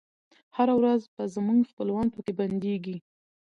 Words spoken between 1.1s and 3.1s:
به زموږ خپلوان پکښي بندیږی